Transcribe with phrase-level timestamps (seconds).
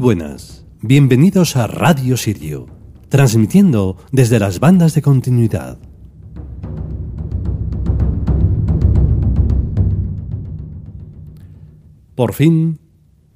[0.00, 2.66] Buenas, bienvenidos a Radio Sirio,
[3.08, 5.78] transmitiendo desde las bandas de continuidad.
[12.14, 12.80] Por fin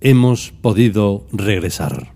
[0.01, 2.13] hemos podido regresar.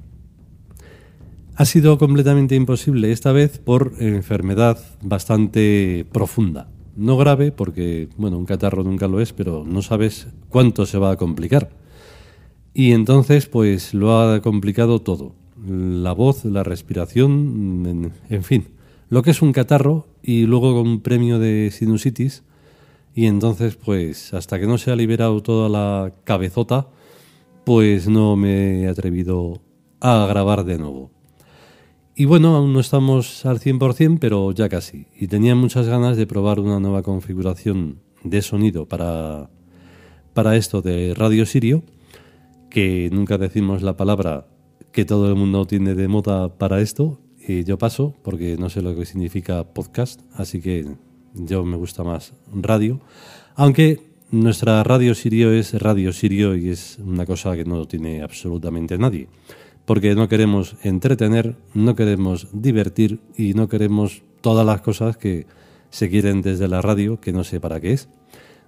[1.55, 6.69] Ha sido completamente imposible esta vez por enfermedad bastante profunda.
[6.97, 11.13] No grave porque, bueno, un catarro nunca lo es, pero no sabes cuánto se va
[11.13, 11.82] a complicar.
[12.75, 15.35] Y entonces, pues lo ha complicado todo.
[15.67, 18.69] La voz, la respiración, en, fin.
[19.11, 22.43] Lo que es un catarro y luego con un premio de sinusitis.
[23.15, 26.89] Y entonces, pues hasta que no se ha liberado toda la cabezota,
[27.65, 29.61] pues no me he atrevido
[30.01, 31.11] a grabar de nuevo.
[32.15, 35.07] Y bueno, aún no estamos al 100%, pero ya casi.
[35.19, 39.51] Y tenía muchas ganas de probar una nueva configuración de sonido para,
[40.35, 41.83] para esto de Radio Sirio,
[42.73, 44.47] que nunca decimos la palabra
[44.93, 47.21] que todo el mundo tiene de moda para esto.
[47.47, 50.87] Y yo paso, porque no sé lo que significa podcast, así que
[51.35, 53.01] yo me gusta más radio.
[53.57, 54.01] Aunque
[54.31, 59.29] nuestra Radio Sirio es Radio Sirio y es una cosa que no tiene absolutamente nadie
[59.85, 65.47] porque no queremos entretener, no queremos divertir y no queremos todas las cosas que
[65.91, 68.09] se quieren desde la radio, que no sé para qué es.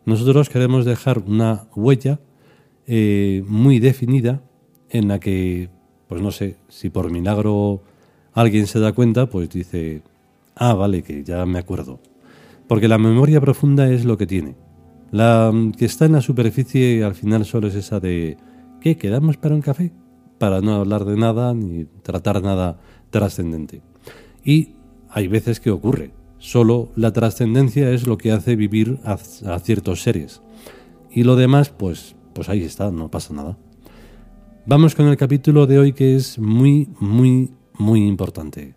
[0.05, 2.21] Nosotros queremos dejar una huella
[2.87, 4.43] eh, muy definida
[4.91, 5.69] en la que,
[6.09, 7.83] pues no sé, si por milagro
[8.33, 10.03] alguien se da cuenta, pues dice,
[10.55, 12.01] ah, vale, que ya me acuerdo.
[12.69, 14.55] Porque la memoria profunda es lo que tiene.
[15.11, 18.37] La que está en la superficie al final solo es esa de,
[18.81, 18.97] ¿qué?
[18.97, 19.93] ¿Quedamos para un café?
[20.39, 22.79] para no hablar de nada ni tratar nada
[23.11, 23.83] trascendente.
[24.45, 24.75] Y
[25.09, 26.11] hay veces que ocurre.
[26.39, 29.17] Solo la trascendencia es lo que hace vivir a,
[29.59, 30.43] ciertos seres.
[31.11, 33.57] Y lo demás, pues, pues ahí está, no pasa nada.
[34.67, 38.75] Vamos con el capítulo de hoy que es muy, muy, muy importante.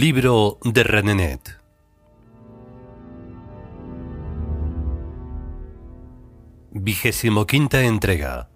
[0.00, 1.60] Libro de Renenet.
[6.70, 7.46] Vigésimo
[7.84, 8.48] entrega.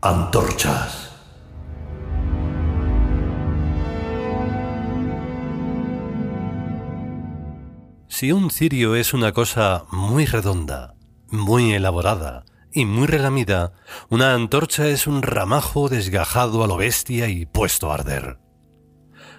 [0.00, 1.12] Antorchas.
[8.08, 10.96] Si un cirio es una cosa muy redonda,
[11.30, 13.72] muy elaborada, y muy relamida,
[14.08, 18.38] una antorcha es un ramajo desgajado a lo bestia y puesto a arder.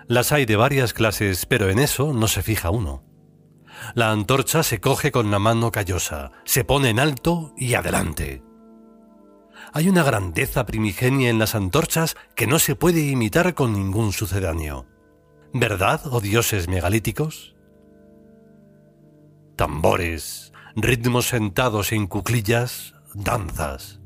[0.07, 3.03] Las hay de varias clases, pero en eso no se fija uno.
[3.95, 8.43] La antorcha se coge con la mano callosa, se pone en alto y adelante.
[9.73, 14.85] Hay una grandeza primigenia en las antorchas que no se puede imitar con ningún sucedáneo.
[15.53, 17.55] ¿Verdad, oh dioses megalíticos?
[19.55, 23.99] Tambores, ritmos sentados en cuclillas, danzas,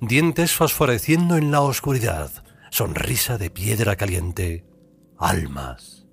[0.00, 2.30] dientes fosforeciendo en la oscuridad,
[2.70, 4.64] sonrisa de piedra caliente,
[5.18, 6.06] almas.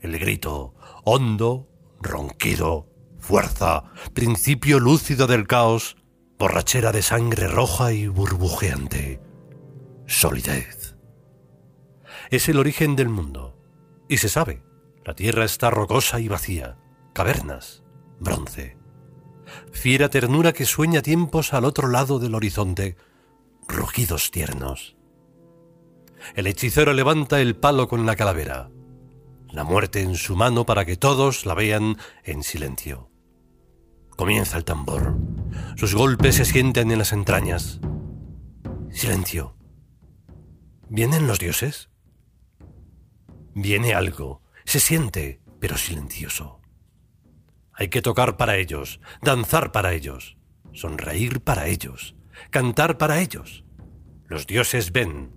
[0.00, 1.68] El grito, hondo,
[2.00, 2.88] ronquido,
[3.18, 3.84] fuerza,
[4.14, 5.96] principio lúcido del caos,
[6.38, 9.20] borrachera de sangre roja y burbujeante,
[10.06, 10.96] solidez.
[12.30, 13.58] Es el origen del mundo,
[14.08, 14.62] y se sabe,
[15.04, 16.78] la tierra está rocosa y vacía,
[17.12, 17.82] cavernas,
[18.18, 18.81] bronce
[19.72, 22.96] fiera ternura que sueña tiempos al otro lado del horizonte,
[23.68, 24.96] rugidos tiernos.
[26.34, 28.70] El hechicero levanta el palo con la calavera,
[29.50, 33.10] la muerte en su mano para que todos la vean en silencio.
[34.16, 35.16] Comienza el tambor.
[35.76, 37.80] Sus golpes se sienten en las entrañas.
[38.90, 39.56] Silencio.
[40.88, 41.90] ¿Vienen los dioses?
[43.54, 44.42] Viene algo.
[44.64, 46.61] Se siente, pero silencioso.
[47.74, 50.36] Hay que tocar para ellos, danzar para ellos,
[50.72, 52.14] sonreír para ellos,
[52.50, 53.64] cantar para ellos.
[54.26, 55.32] Los dioses ven,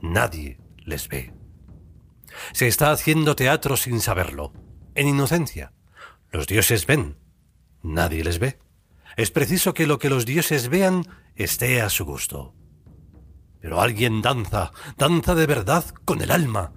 [0.00, 1.32] nadie les ve.
[2.52, 4.52] Se está haciendo teatro sin saberlo,
[4.94, 5.72] en inocencia.
[6.30, 7.18] Los dioses ven,
[7.82, 8.58] nadie les ve.
[9.16, 12.54] Es preciso que lo que los dioses vean esté a su gusto.
[13.60, 16.72] Pero alguien danza, danza de verdad con el alma.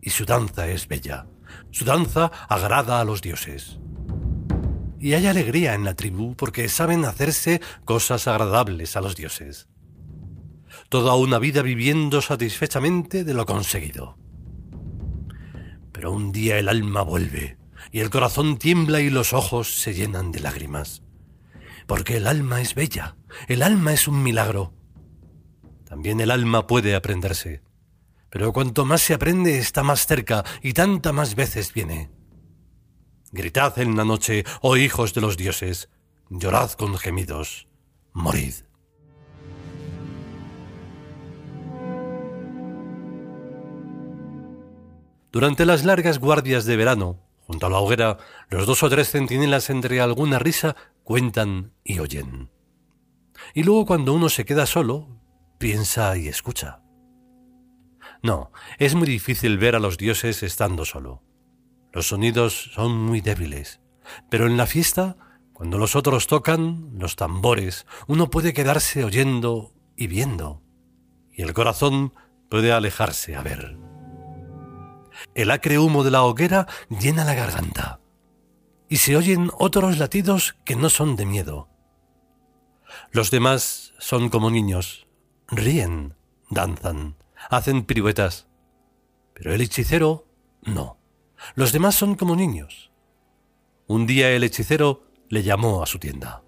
[0.00, 1.26] Y su danza es bella.
[1.70, 3.78] Su danza agrada a los dioses.
[5.06, 9.68] Y hay alegría en la tribu porque saben hacerse cosas agradables a los dioses.
[10.88, 14.18] Toda una vida viviendo satisfechamente de lo conseguido.
[15.92, 17.56] Pero un día el alma vuelve
[17.92, 21.04] y el corazón tiembla y los ojos se llenan de lágrimas.
[21.86, 23.16] Porque el alma es bella,
[23.46, 24.74] el alma es un milagro.
[25.88, 27.62] También el alma puede aprenderse.
[28.28, 32.15] Pero cuanto más se aprende está más cerca y tanta más veces viene.
[33.32, 35.88] Gritad en la noche, oh hijos de los dioses,
[36.30, 37.66] llorad con gemidos,
[38.12, 38.54] morid.
[45.32, 48.18] Durante las largas guardias de verano, junto a la hoguera,
[48.48, 52.50] los dos o tres centinelas entre alguna risa cuentan y oyen.
[53.54, 55.20] Y luego cuando uno se queda solo,
[55.58, 56.80] piensa y escucha.
[58.22, 61.22] No, es muy difícil ver a los dioses estando solo.
[61.96, 63.80] Los sonidos son muy débiles,
[64.28, 65.16] pero en la fiesta,
[65.54, 70.62] cuando los otros tocan, los tambores, uno puede quedarse oyendo y viendo,
[71.32, 72.12] y el corazón
[72.50, 73.78] puede alejarse a ver.
[75.34, 78.00] El acre humo de la hoguera llena la garganta,
[78.90, 81.70] y se oyen otros latidos que no son de miedo.
[83.10, 85.08] Los demás son como niños,
[85.48, 86.14] ríen,
[86.50, 87.16] danzan,
[87.48, 88.48] hacen piruetas,
[89.32, 90.28] pero el hechicero
[90.60, 90.95] no.
[91.54, 92.90] Los demás son como niños.
[93.86, 96.42] Un día el hechicero le llamó a su tienda.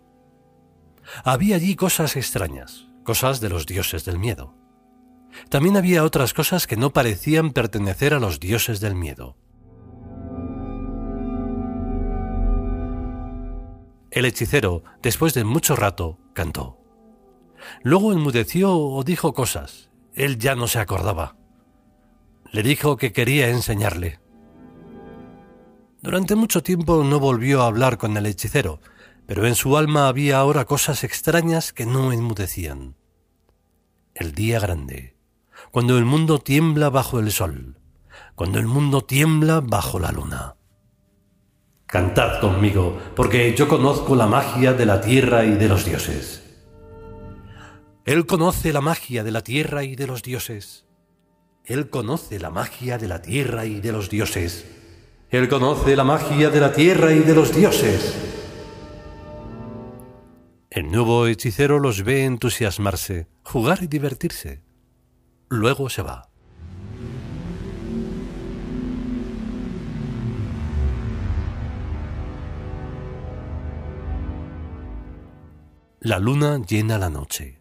[1.25, 4.55] Había allí cosas extrañas, cosas de los dioses del miedo.
[5.49, 9.37] También había otras cosas que no parecían pertenecer a los dioses del miedo.
[14.11, 16.79] El hechicero, después de mucho rato, cantó.
[17.83, 19.91] Luego enmudeció o dijo cosas.
[20.15, 21.37] Él ya no se acordaba.
[22.51, 24.21] Le dijo que quería enseñarle.
[26.01, 28.81] Durante mucho tiempo no volvió a hablar con el hechicero,
[29.27, 32.95] pero en su alma había ahora cosas extrañas que no enmudecían.
[34.15, 35.17] El día grande,
[35.71, 37.79] cuando el mundo tiembla bajo el sol,
[38.35, 40.57] cuando el mundo tiembla bajo la luna.
[41.87, 46.45] Cantad conmigo, porque yo conozco la magia de la tierra y de los dioses.
[48.05, 50.87] Él conoce la magia de la tierra y de los dioses.
[51.65, 54.78] Él conoce la magia de la tierra y de los dioses.
[55.31, 58.17] Él conoce la magia de la tierra y de los dioses.
[60.71, 64.63] El nuevo hechicero los ve entusiasmarse, jugar y divertirse.
[65.51, 66.31] Luego se va.
[76.01, 77.61] La luna llena la noche.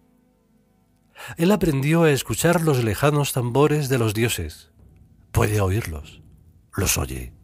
[1.35, 4.71] Él aprendió a escuchar los lejanos tambores de los dioses.
[5.31, 6.21] Puede oírlos.
[6.73, 7.36] Los oye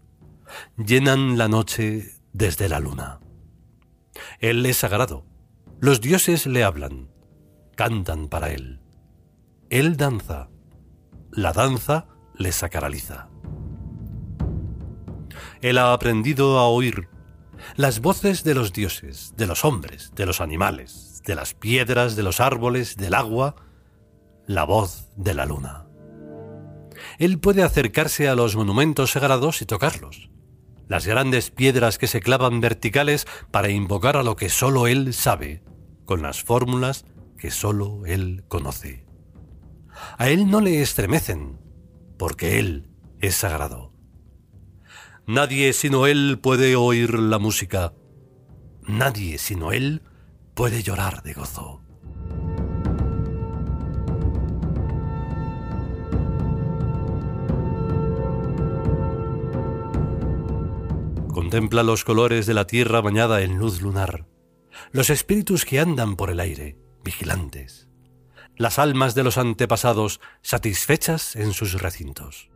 [0.78, 3.20] llenan la noche desde la luna.
[4.40, 5.26] Él es sagrado.
[5.80, 7.10] Los dioses le hablan,
[7.76, 8.82] cantan para él.
[9.70, 10.50] Él danza.
[11.32, 13.30] La danza le sacraliza.
[15.62, 17.10] Él ha aprendido a oír
[17.76, 22.24] las voces de los dioses, de los hombres, de los animales, de las piedras, de
[22.24, 23.56] los árboles, del agua,
[24.46, 25.86] la voz de la luna.
[27.18, 30.33] Él puede acercarse a los monumentos sagrados y tocarlos
[30.94, 35.64] las grandes piedras que se clavan verticales para invocar a lo que sólo Él sabe,
[36.06, 39.04] con las fórmulas que sólo Él conoce.
[40.20, 41.58] A Él no le estremecen,
[42.20, 43.92] porque Él es sagrado.
[45.26, 47.96] Nadie sino Él puede oír la música.
[48.86, 50.04] Nadie sino Él
[50.54, 51.83] puede llorar de gozo.
[61.34, 64.28] Contempla los colores de la tierra bañada en luz lunar,
[64.92, 67.90] los espíritus que andan por el aire, vigilantes,
[68.56, 72.52] las almas de los antepasados satisfechas en sus recintos.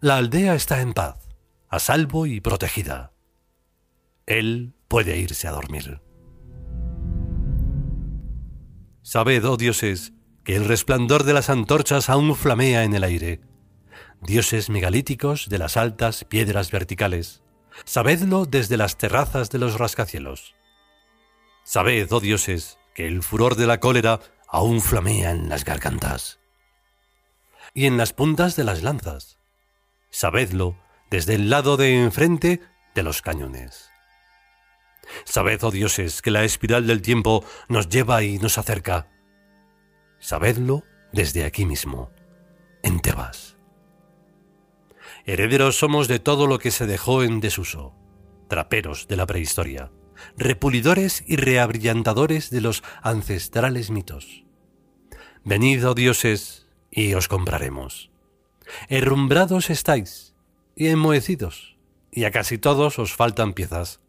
[0.00, 1.28] La aldea está en paz,
[1.68, 3.12] a salvo y protegida.
[4.24, 6.00] Él puede irse a dormir.
[9.02, 13.42] Sabed, oh dioses, que el resplandor de las antorchas aún flamea en el aire,
[14.20, 17.42] dioses megalíticos de las altas piedras verticales.
[17.84, 20.54] Sabedlo desde las terrazas de los rascacielos.
[21.64, 26.38] Sabed, oh dioses, que el furor de la cólera aún flamea en las gargantas
[27.74, 29.38] y en las puntas de las lanzas.
[30.10, 30.78] Sabedlo
[31.10, 32.60] desde el lado de enfrente
[32.94, 33.90] de los cañones.
[35.24, 39.08] Sabed, oh dioses, que la espiral del tiempo nos lleva y nos acerca.
[40.18, 40.82] Sabedlo
[41.12, 42.10] desde aquí mismo,
[42.82, 43.57] en Tebas.
[45.28, 47.94] Herederos somos de todo lo que se dejó en desuso,
[48.48, 49.92] traperos de la prehistoria,
[50.38, 54.46] repulidores y reabrillantadores de los ancestrales mitos.
[55.44, 58.10] Venid, oh dioses, y os compraremos.
[58.88, 60.34] Herrumbrados estáis,
[60.74, 61.76] y enmohecidos,
[62.10, 64.00] y a casi todos os faltan piezas.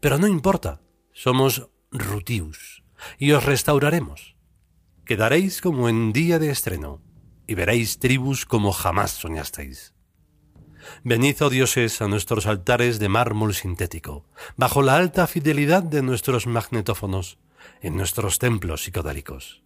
[0.00, 0.80] Pero no importa,
[1.12, 2.82] somos rutius,
[3.18, 4.34] y os restauraremos.
[5.04, 7.00] Quedaréis como en día de estreno,
[7.46, 9.94] y veréis tribus como jamás soñasteis.
[11.04, 16.46] Venid, oh dioses, a nuestros altares de mármol sintético, bajo la alta fidelidad de nuestros
[16.46, 17.38] magnetófonos,
[17.80, 19.62] en nuestros templos psicodélicos.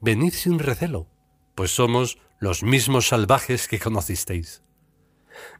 [0.00, 1.08] Venid sin recelo,
[1.54, 4.62] pues somos los mismos salvajes que conocisteis.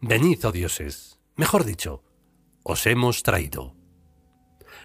[0.01, 2.03] Venid, oh dioses, mejor dicho,
[2.63, 3.77] os hemos traído.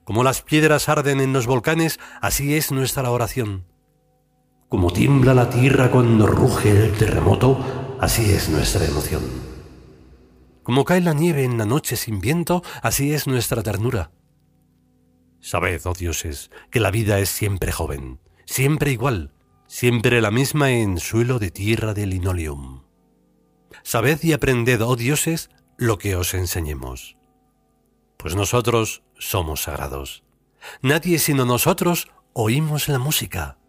[0.04, 3.66] Como las piedras arden en los volcanes, así es nuestra oración.
[4.70, 9.45] Como tiembla la tierra cuando ruge el terremoto, así es nuestra emoción.
[10.66, 14.10] Como cae la nieve en la noche sin viento, así es nuestra ternura.
[15.40, 19.32] Sabed, oh dioses, que la vida es siempre joven, siempre igual,
[19.68, 22.82] siempre la misma en suelo de tierra de linoleum.
[23.84, 27.16] Sabed y aprended, oh dioses, lo que os enseñemos.
[28.18, 30.24] Pues nosotros somos sagrados.
[30.82, 33.60] Nadie sino nosotros oímos la música.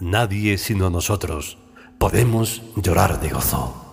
[0.00, 1.58] Nadie sino nosotros
[1.98, 3.89] podemos llorar de gozo.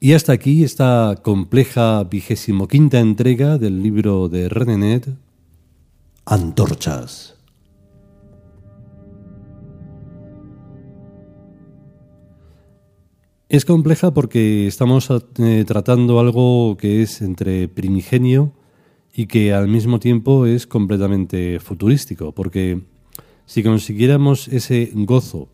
[0.00, 5.08] Y hasta aquí esta compleja vigésimo quinta entrega del libro de Renenet,
[6.24, 7.34] Antorchas.
[13.48, 18.52] Es compleja porque estamos eh, tratando algo que es entre primigenio
[19.12, 22.82] y que al mismo tiempo es completamente futurístico, porque
[23.46, 25.48] si consiguiéramos ese gozo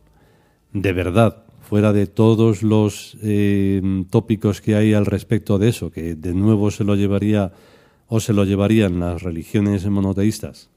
[0.74, 1.43] de verdad
[1.74, 6.70] fuera de todos los eh, tópicos que hay al respecto de eso, que de nuevo
[6.70, 7.50] se lo llevaría
[8.06, 10.70] o se lo llevarían las religiones monoteístas,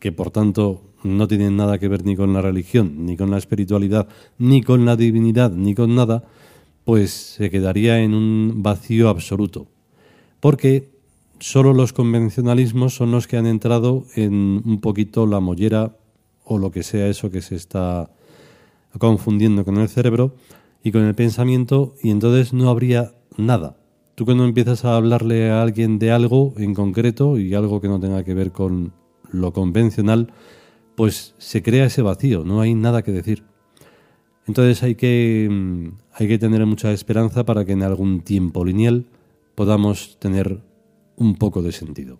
[0.00, 3.38] que por tanto no tienen nada que ver ni con la religión, ni con la
[3.38, 6.24] espiritualidad, ni con la divinidad, ni con nada,
[6.82, 9.68] pues se quedaría en un vacío absoluto.
[10.40, 10.90] Porque
[11.38, 15.96] solo los convencionalismos son los que han entrado en un poquito la mollera
[16.42, 18.10] o lo que sea eso que se está
[18.98, 20.34] confundiendo con el cerebro
[20.82, 23.76] y con el pensamiento y entonces no habría nada.
[24.14, 27.98] Tú cuando empiezas a hablarle a alguien de algo en concreto y algo que no
[27.98, 28.92] tenga que ver con
[29.30, 30.32] lo convencional,
[30.94, 33.44] pues se crea ese vacío, no hay nada que decir.
[34.46, 39.06] Entonces hay que, mm, hay que tener mucha esperanza para que en algún tiempo lineal
[39.54, 40.60] podamos tener
[41.16, 42.18] un poco de sentido.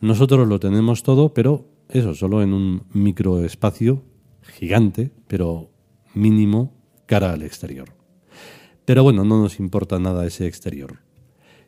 [0.00, 4.02] Nosotros lo tenemos todo, pero eso, solo en un microespacio
[4.42, 5.71] gigante, pero
[6.14, 6.72] mínimo
[7.06, 7.94] cara al exterior.
[8.84, 11.00] Pero bueno, no nos importa nada ese exterior.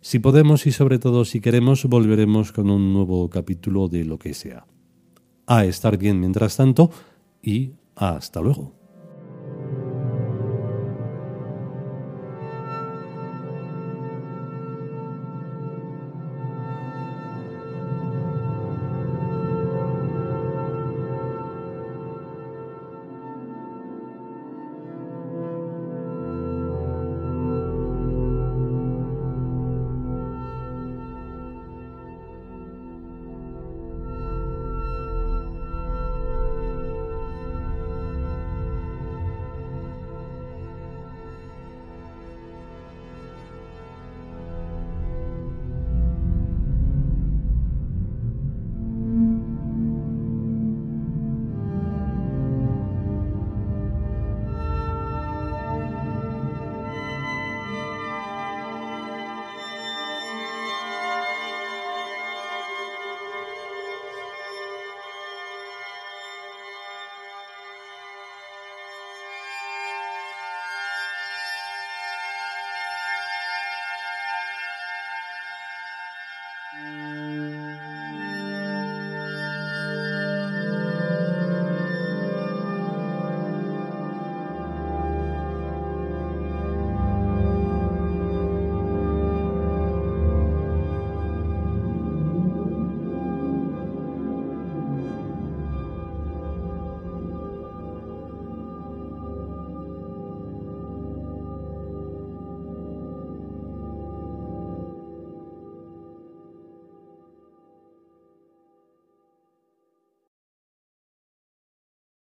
[0.01, 4.35] Si podemos y sobre todo si queremos, volveremos con un nuevo capítulo de lo que
[4.35, 4.67] sea.
[5.47, 6.91] A estar bien mientras tanto
[7.43, 8.84] y hasta luego.